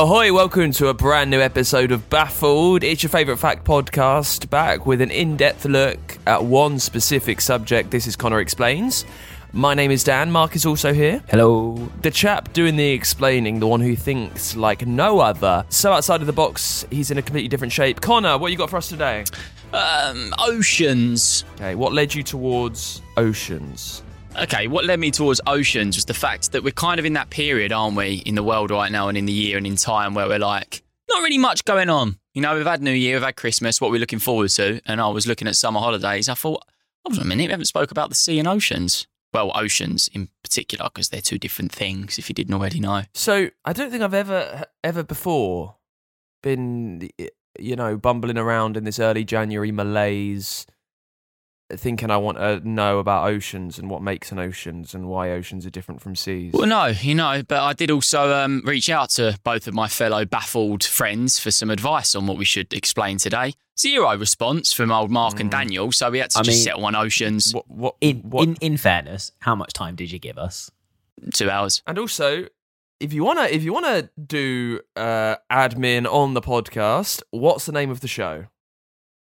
[0.00, 2.82] Ahoy, welcome to a brand new episode of Baffled.
[2.82, 7.90] It's your favourite fact podcast, back with an in depth look at one specific subject.
[7.90, 9.04] This is Connor Explains.
[9.52, 11.22] My name is Dan, Mark is also here.
[11.28, 11.74] Hello.
[12.00, 15.66] The chap doing the explaining, the one who thinks like no other.
[15.68, 18.00] So outside of the box, he's in a completely different shape.
[18.00, 19.26] Connor, what you got for us today?
[19.74, 21.44] Um, oceans.
[21.56, 24.02] Okay, what led you towards oceans?
[24.38, 27.30] Okay, what led me towards oceans was the fact that we're kind of in that
[27.30, 30.14] period, aren't we, in the world right now and in the year and in time
[30.14, 32.18] where we're like, not really much going on.
[32.32, 34.80] You know, we've had New Year, we've had Christmas, what we're looking forward to.
[34.86, 36.28] And I was looking at summer holidays.
[36.28, 36.64] I thought,
[37.04, 39.06] hold on a minute, we haven't spoke about the sea and oceans.
[39.32, 43.02] Well, oceans in particular, because they're two different things, if you didn't already know.
[43.14, 45.76] So I don't think I've ever, ever before
[46.42, 47.10] been,
[47.58, 50.66] you know, bumbling around in this early January malaise,
[51.76, 55.64] thinking I want to know about oceans and what makes an oceans and why oceans
[55.66, 56.52] are different from seas.
[56.52, 59.88] Well, no, you know, but I did also um, reach out to both of my
[59.88, 63.54] fellow baffled friends for some advice on what we should explain today.
[63.78, 66.84] Zero response from old Mark and Daniel, so we had to I just mean- settle
[66.84, 67.54] on oceans.
[67.54, 70.70] What, what, In, what, in in fairness, how much time did you give us?
[71.34, 71.82] Two hours.
[71.86, 72.46] and also,
[72.98, 77.90] if you wanna, if you wanna do uh, admin on the podcast, what's the name
[77.90, 78.46] of the show?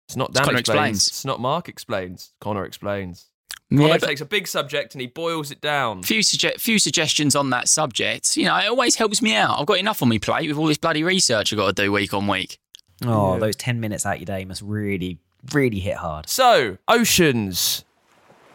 [0.07, 0.97] It's not Dan Connor explains.
[0.97, 1.07] Explains.
[1.07, 2.33] It's not Mark explains.
[2.41, 3.27] Connor explains.
[3.75, 6.03] Connor but takes a big subject and he boils it down.
[6.03, 8.37] few, sugge- few suggestions on that subject.
[8.37, 9.59] You know, it always helps me out.
[9.59, 11.91] I've got enough on my plate with all this bloody research I've got to do
[11.91, 12.59] week on week.
[13.03, 13.39] Oh, Yeah.
[13.39, 15.17] those 10 minutes out your day must really,
[15.53, 16.29] really hit hard.
[16.29, 17.83] So, oceans.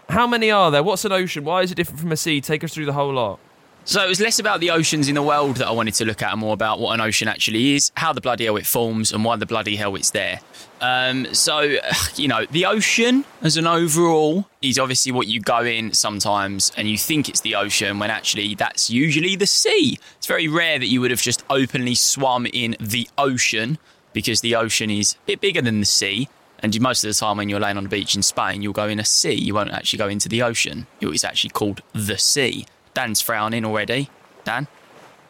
[0.08, 0.82] How many are there?
[0.82, 1.44] What's an ocean?
[1.44, 2.40] Why is it different from a sea?
[2.40, 3.40] Take us through the whole lot.
[3.84, 6.20] So it was less about the oceans in the world that I wanted to look
[6.20, 9.12] at and more about what an ocean actually is, how the bloody hell it forms,
[9.12, 10.40] and why the bloody hell it's there.
[10.82, 11.60] Um, so,
[12.16, 16.88] you know, the ocean as an overall is obviously what you go in sometimes and
[16.88, 19.98] you think it's the ocean when actually that's usually the sea.
[20.18, 23.78] It's very rare that you would have just openly swum in the ocean
[24.12, 26.28] because the ocean is a bit bigger than the sea.
[26.60, 28.88] And most of the time, when you're laying on the beach in Spain, you'll go
[28.88, 29.32] in a sea.
[29.32, 30.88] You won't actually go into the ocean.
[31.00, 32.66] It's actually called the sea.
[32.98, 34.10] Dan's frowning already.
[34.42, 34.66] Dan?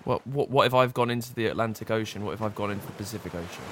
[0.04, 2.24] What, what, what if I've gone into the Atlantic Ocean?
[2.24, 3.62] What if I've gone into the Pacific Ocean?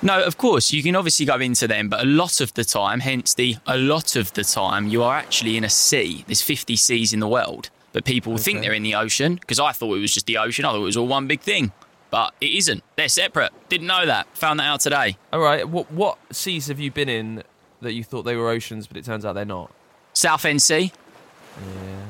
[0.00, 3.00] No, of course, you can obviously go into them, but a lot of the time,
[3.00, 6.24] hence the a lot of the time, you are actually in a sea.
[6.26, 9.72] There's 50 seas in the world, but people think they're in the ocean because I
[9.72, 10.64] thought it was just the ocean.
[10.64, 11.72] I thought it was all one big thing,
[12.10, 12.82] but it isn't.
[12.96, 13.52] They're separate.
[13.68, 14.28] Didn't know that.
[14.38, 15.18] Found that out today.
[15.30, 15.68] All right.
[15.68, 17.42] What, what seas have you been in
[17.82, 19.70] that you thought they were oceans, but it turns out they're not?
[20.14, 20.90] South End Sea,
[21.58, 22.06] Yeah,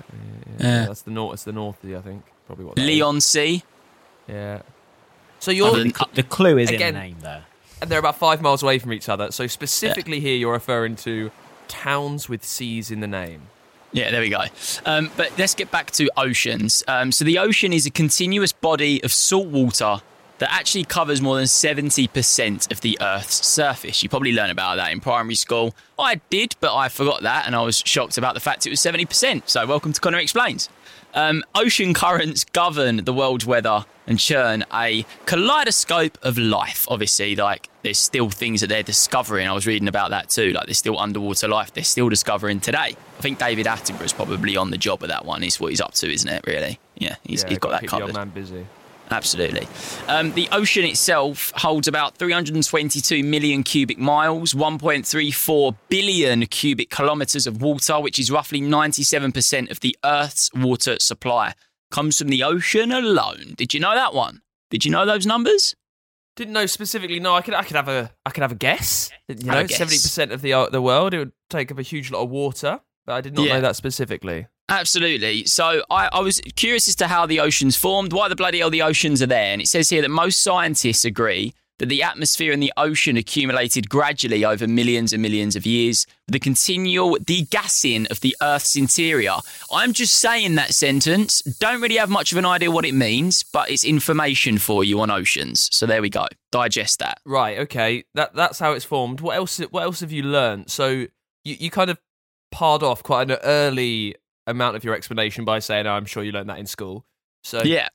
[0.59, 1.35] that's the north.
[1.35, 2.23] It's the North Sea, I think.
[2.47, 2.77] Probably what.
[2.77, 2.87] that is.
[2.89, 3.63] Leigh-on-Sea.
[4.29, 4.63] Yeah.
[5.39, 7.45] So you're, Other than- The clue is Again- in the name there.
[7.81, 9.31] and they're about five miles away from each other.
[9.31, 11.31] So specifically here, you're referring to
[11.69, 13.43] towns with seas in the name.
[13.93, 14.45] Yeah, there we go.
[14.85, 16.83] Um, but let's get back to oceans.
[16.89, 20.01] Um, so the ocean is a continuous body of salt water
[20.39, 24.03] that actually covers more than 70% of the Earth's surface.
[24.03, 25.75] You probably learn about that in primary school.
[25.99, 28.81] I did, but I forgot that, and I was shocked about the fact it was
[28.81, 29.49] 70%.
[29.49, 30.69] So welcome to Connor Explains.
[31.15, 36.87] Um, ocean currents govern the world's weather and churn a kaleidoscope of life.
[36.91, 39.49] Obviously, like there's still things that they're discovering.
[39.49, 40.53] I was reading about that too.
[40.53, 42.97] Like there's still underwater life they're still discovering today.
[43.19, 45.43] I think David Attenborough's probably on the job of that one.
[45.43, 46.47] Is what he's up to, isn't it?
[46.47, 46.79] Really?
[46.97, 48.13] Yeah, he's, yeah, he's got that covered.
[48.15, 48.67] man busy.
[49.11, 49.69] Absolutely.
[50.09, 57.63] Um, the ocean itself holds about 322 million cubic miles, 1.34 billion cubic kilometres of
[57.63, 61.55] water, which is roughly 97% of the Earth's water supply.
[61.91, 63.55] Comes from the ocean alone.
[63.57, 64.43] Did you know that one?
[64.71, 65.77] Did you know those numbers?
[66.35, 67.21] Didn't know specifically.
[67.21, 69.11] No, I could I could have a I could have a guess.
[69.29, 72.11] You know, seventy percent of the uh, the world it would take up a huge
[72.11, 73.55] lot of water, but I did not Yeah.
[73.55, 74.47] know that specifically.
[74.69, 75.47] Absolutely.
[75.47, 78.71] So I, I was curious as to how the oceans formed, why the bloody hell
[78.71, 79.53] the oceans are there.
[79.53, 83.89] And it says here that most scientists agree that the atmosphere and the ocean accumulated
[83.89, 89.35] gradually over millions and millions of years with the continual degassing of the Earth's interior.
[89.71, 91.43] I'm just saying that sentence.
[91.43, 95.01] Don't really have much of an idea what it means, but it's information for you
[95.01, 95.69] on oceans.
[95.71, 96.27] So there we go.
[96.51, 97.19] Digest that.
[97.27, 97.59] Right.
[97.59, 98.05] Okay.
[98.15, 99.21] That that's how it's formed.
[99.21, 99.59] What else?
[99.59, 100.71] What else have you learned?
[100.71, 101.09] So you
[101.45, 101.99] you kind of
[102.51, 104.17] parred off quite an early
[104.47, 107.05] amount of your explanation by saying, oh, "I'm sure you learned that in school."
[107.43, 107.89] So Yeah.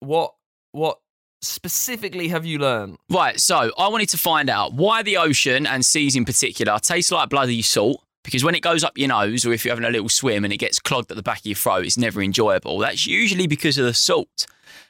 [0.00, 0.34] what
[0.72, 0.98] what
[1.42, 2.96] specifically have you learned?
[3.10, 7.12] Right, so I wanted to find out why the ocean and seas in particular taste
[7.12, 8.00] like bloody salt.
[8.24, 10.52] Because when it goes up your nose, or if you're having a little swim and
[10.52, 12.78] it gets clogged at the back of your throat, it's never enjoyable.
[12.78, 14.46] That's usually because of the salt.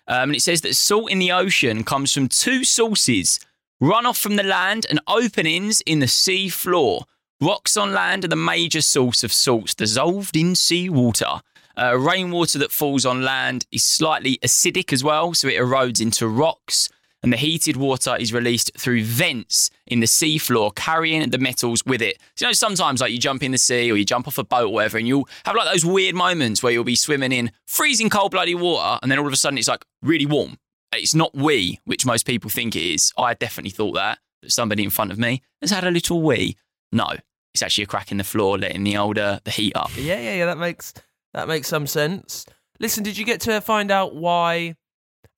[0.06, 3.40] Um, and it says that salt in the ocean comes from two sources
[3.82, 7.06] runoff from the land and openings in the sea floor.
[7.44, 11.42] Rocks on land are the major source of salts dissolved in seawater.
[11.76, 16.26] Uh, rainwater that falls on land is slightly acidic as well, so it erodes into
[16.26, 16.88] rocks.
[17.22, 22.00] And the heated water is released through vents in the seafloor, carrying the metals with
[22.00, 22.16] it.
[22.34, 24.44] So, you know, sometimes like you jump in the sea or you jump off a
[24.44, 27.52] boat or whatever, and you'll have like those weird moments where you'll be swimming in
[27.66, 30.56] freezing cold bloody water, and then all of a sudden it's like really warm.
[30.94, 33.12] It's not wee, which most people think it is.
[33.18, 36.56] I definitely thought that, that somebody in front of me has had a little wee.
[36.90, 37.16] No,
[37.54, 39.90] it's actually a crack in the floor, letting the older the heat up.
[39.96, 40.46] Yeah, yeah, yeah.
[40.46, 40.92] That makes
[41.32, 42.46] that makes some sense.
[42.80, 44.74] Listen, did you get to find out why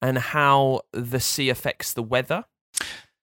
[0.01, 2.43] and how the sea affects the weather?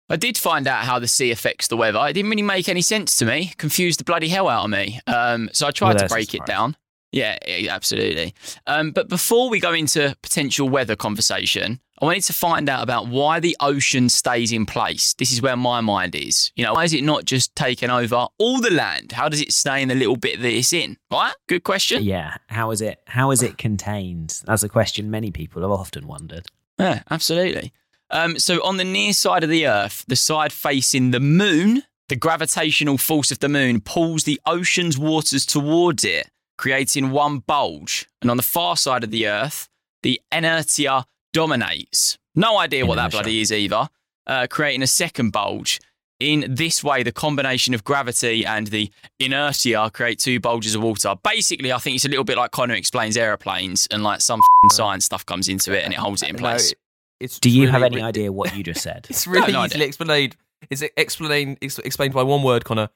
[0.08, 1.98] I did find out how the sea affects the weather.
[2.06, 3.52] It didn't really make any sense to me.
[3.56, 5.00] Confused the bloody hell out of me.
[5.06, 6.76] Um, so I tried Well, to break it down.
[7.10, 8.34] Yeah, yeah, absolutely.
[8.66, 13.06] Um, but before we go into potential weather conversation, I wanted to find out about
[13.06, 15.14] why the ocean stays in place.
[15.14, 16.50] This is where my mind is.
[16.56, 19.12] You know, why is it not just taking over all the land?
[19.12, 20.96] How does it stay in the little bit that it's in?
[21.10, 21.32] Right?
[21.48, 22.02] Good question.
[22.02, 22.36] Yeah.
[22.48, 22.98] How is it?
[23.06, 24.40] How is it contained?
[24.44, 26.46] That's a question many people have often wondered.
[26.80, 27.72] Yeah, absolutely.
[28.10, 32.16] Um, so on the near side of the Earth, the side facing the moon, the
[32.16, 38.06] gravitational force of the moon pulls the ocean's waters towards it, creating one bulge.
[38.20, 39.68] And on the far side of the Earth,
[40.02, 42.16] the inertia dominates.
[42.34, 43.16] No idea what that Inertia.
[43.18, 43.88] bloody is either,
[44.26, 45.78] uh, creating a second bulge.
[46.20, 48.90] In this way, the combination of gravity and the
[49.20, 51.14] inertia create two bulges of water.
[51.22, 54.70] Basically, I think it's a little bit like Connor explains aeroplanes, and like some f***ing
[54.70, 56.72] science stuff comes into it and it holds it in No, place.
[57.20, 59.06] it's Do you really have any ri- idea what you just said?
[59.10, 60.36] It's really no easily explained.
[60.70, 62.88] Is it explained explained by one word, Connor?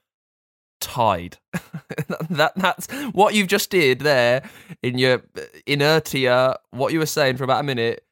[0.80, 1.36] Tide.
[2.30, 4.48] that that's what you've just did there
[4.82, 6.56] in your uh, inertia.
[6.70, 8.04] What you were saying for about a minute.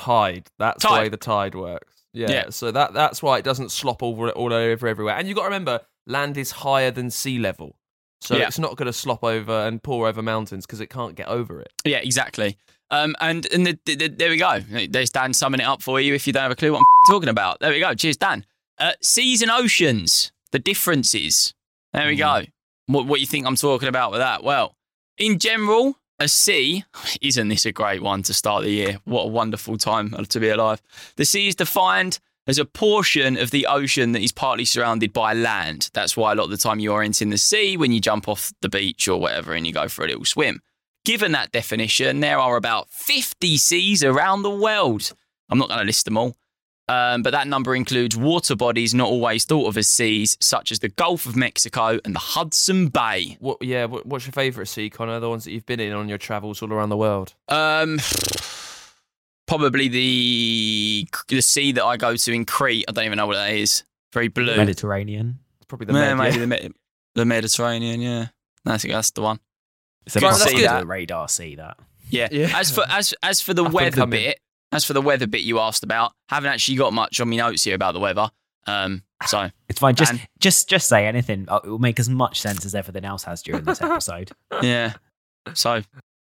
[0.00, 0.48] Tide.
[0.58, 1.00] That's the Tide.
[1.02, 1.94] way the tide works.
[2.12, 2.30] Yeah.
[2.30, 2.50] Yeah.
[2.50, 5.14] So that that's why it doesn't slop over all over everywhere.
[5.16, 7.76] And you got to remember, land is higher than sea level,
[8.20, 8.46] so Yeah.
[8.48, 11.60] it's not going to slop over and pour over mountains because it can't get over
[11.60, 11.72] it.
[11.84, 12.56] Yeah, exactly.
[12.90, 14.58] Um, and and the, the, the- there we go.
[14.88, 16.84] There's Dan summing it up for you if you don't have a clue what I'm
[17.12, 17.60] talking about.
[17.60, 17.94] There we go.
[17.94, 18.44] Cheers, Dan.
[18.78, 21.54] Uh, seas and oceans, the differences.
[21.92, 22.42] There we go.
[22.86, 24.42] What, what you think I'm talking about with that?
[24.42, 24.74] Well,
[25.18, 26.84] in general, a sea,
[27.22, 28.98] isn't this a great one to start the year?
[29.04, 30.82] What a wonderful time to be alive.
[31.16, 35.32] The sea is defined as a portion of the ocean that is partly surrounded by
[35.32, 35.88] land.
[35.94, 38.28] That's why a lot of the time you are entering the sea when you jump
[38.28, 40.60] off the beach or whatever and you go for a little swim.
[41.06, 45.12] Given that definition, there are about 50 seas around the world.
[45.48, 46.36] I'm not going to list them all,
[46.90, 50.78] um, but that number includes water bodies not always thought of as seas, such as
[50.80, 53.36] the Gulf of Mexico and the Hudson Bay.
[53.40, 53.58] What?
[53.62, 53.84] Yeah.
[53.86, 55.20] What, what's your favourite sea, Connor?
[55.20, 57.34] The ones that you've been in on your travels all around the world.
[57.48, 57.98] Um,
[59.46, 62.84] probably the the sea that I go to in Crete.
[62.88, 63.84] I don't even know what that is.
[64.12, 64.56] Very blue.
[64.56, 65.38] Mediterranean.
[65.58, 66.40] It's probably the Yeah, Med, maybe yeah.
[66.40, 66.72] the, Med-
[67.14, 68.00] the Mediterranean.
[68.00, 68.26] Yeah,
[68.66, 69.38] I think that's the one.
[70.06, 70.80] It's a Right, bit that's on good.
[70.82, 71.28] the radar.
[71.28, 71.76] See that?
[72.08, 72.28] Yeah.
[72.32, 72.50] Yeah.
[72.54, 74.20] As for as as for the Up and weather coming.
[74.20, 74.40] bit,
[74.72, 77.64] as for the weather bit you asked about, haven't actually got much on my notes
[77.64, 78.30] here about the weather.
[78.66, 79.94] Um, so It's fine.
[79.96, 80.20] Just, Dan.
[80.38, 81.46] just, just say anything.
[81.48, 84.30] Uh, It will make as much sense as everything else has during this episode.
[84.62, 84.94] yeah,
[85.54, 85.82] so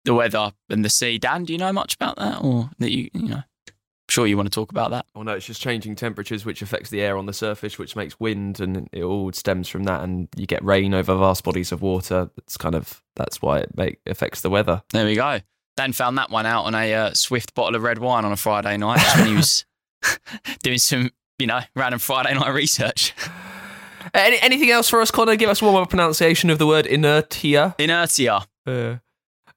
[0.04, 1.18] the weather and the sea.
[1.18, 3.42] Dan, do you know much about that, or that you you know?
[4.08, 5.04] Sure, you want to talk about that.
[5.16, 8.20] Well, no, it's just changing temperatures, which affects the air on the surface, which makes
[8.20, 10.04] wind, and it all stems from that.
[10.04, 12.30] And you get rain over vast bodies of water.
[12.38, 14.82] It's kind of that's why it make, affects the weather.
[14.92, 15.40] There we go.
[15.76, 18.36] Dan found that one out on a uh, swift bottle of red wine on a
[18.36, 19.64] Friday night just when he was
[20.62, 23.14] doing some, you know, random Friday night research.
[24.14, 25.36] Any, anything else for us, Connor?
[25.36, 27.74] Give us one more pronunciation of the word inertia.
[27.78, 28.46] Inertia.
[28.66, 28.96] Uh,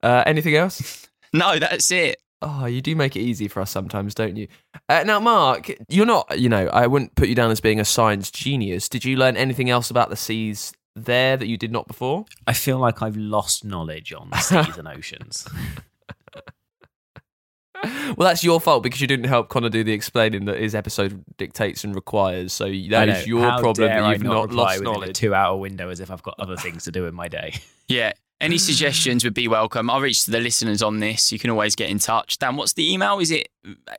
[0.04, 1.06] uh, anything else?
[1.32, 2.18] No, that's it.
[2.42, 4.48] Oh, you do make it easy for us sometimes, don't you?
[4.90, 7.86] Uh, now, Mark, you're not, you know, I wouldn't put you down as being a
[7.86, 8.90] science genius.
[8.90, 12.26] Did you learn anything else about the seas there that you did not before?
[12.48, 15.48] I feel like I've lost knowledge on seas and oceans.
[17.84, 21.24] Well, that's your fault because you didn't help Connor do the explaining that his episode
[21.38, 22.52] dictates and requires.
[22.54, 23.14] So I that know.
[23.14, 25.16] is your How problem dare that you've not, not reply lost within a knowledge.
[25.18, 27.54] two-hour window as if I've got other things to do in my day.
[27.88, 28.14] Yeah.
[28.40, 29.90] Any suggestions would be welcome.
[29.90, 31.32] I'll reach to the listeners on this.
[31.32, 32.38] You can always get in touch.
[32.38, 33.18] Dan, what's the email?
[33.20, 33.50] Is it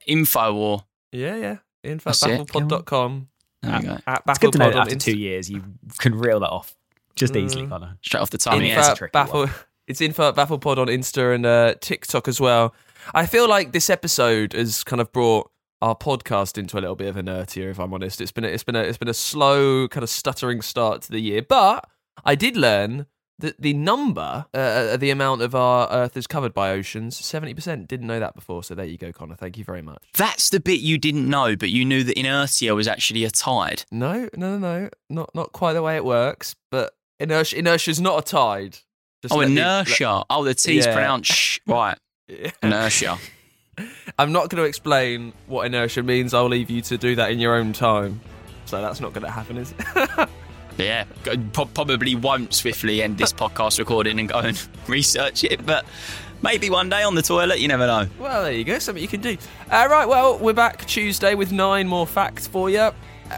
[0.07, 0.85] info or?
[1.13, 1.57] Yeah, yeah.
[1.83, 2.41] Info That's it.
[2.47, 3.29] bafflepod.com.
[3.63, 3.99] There.
[4.07, 5.63] At It's good to know that after Insta- two years you
[5.99, 6.75] can reel that off
[7.17, 7.69] just easily, Mm.
[7.69, 7.99] Connor.
[8.03, 8.63] Straight off the tongue.
[8.63, 8.77] Info- Yeah.
[8.81, 9.51] That's at Baffle.
[9.89, 12.73] It's info at Bafflepod on Insta and uh, TikTok as well.
[13.15, 15.51] I feel like this episode has kind of brought
[15.83, 17.69] our podcast into a little bit of a inertia.
[17.71, 20.11] If I'm honest, it's been a, it's been a, it's been a slow kind of
[20.11, 21.89] stuttering start to the year, but
[22.25, 23.07] I did learn
[23.39, 27.89] that the number, uh, the amount of our Earth is covered by oceans, seventy percent.
[27.89, 29.35] Didn't know that before, so there you go, Connor.
[29.37, 30.03] Thank you very much.
[30.19, 33.85] That's the bit you didn't know, but you knew that inertia was actually a tide.
[33.91, 38.01] No, no, no, no, not not quite the way it works, but inertia inertia is
[38.01, 38.77] not a tide.
[39.23, 40.25] Just oh, let inertia.
[40.29, 40.93] oh, the T's Yeah.
[40.93, 41.59] pronounced sh.
[41.67, 41.97] Right.
[42.63, 43.19] Inertia.
[44.19, 46.35] I'm not going to explain what inertia means.
[46.35, 48.21] I'll leave you to do that in your own time.
[48.67, 50.29] So that's not going to happen, is it?
[50.79, 51.05] Yeah,
[51.53, 55.85] probably won't swiftly end this podcast recording and go and research it, but
[56.41, 58.07] maybe one day on the toilet, you never know.
[58.19, 58.79] well, there you go.
[58.79, 59.37] Something you can do.
[59.71, 62.79] Uh, right, well, we're back Tuesday with nine more facts for you.
[62.79, 62.93] Uh,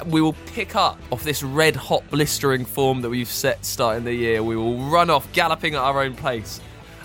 [0.07, 4.15] We will pick up off this red hot blistering form that we've set starting the
[4.15, 4.41] year.
[4.45, 6.61] We will run off galloping at our own pace.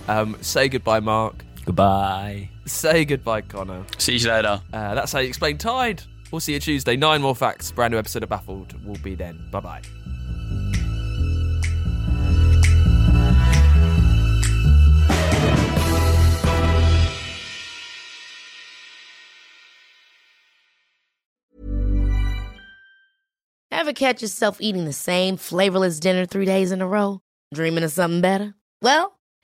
[0.08, 1.34] Um, say goodbye, Mark.
[1.67, 2.50] Goodbye.
[2.65, 3.86] Say goodbye, Connor.
[3.97, 4.62] See you later.
[4.71, 6.01] Uh, that's how you explain Tide.
[6.31, 6.95] We'll see you Tuesday.
[6.95, 7.71] Nine more facts.
[7.74, 9.38] Brand new episode of Baffled will be then.
[9.51, 9.81] Bye bye.
[23.69, 27.19] Ever catch yourself eating the same flavorless dinner three days in a row?
[27.53, 28.55] Dreaming of something better?
[28.81, 29.16] Well,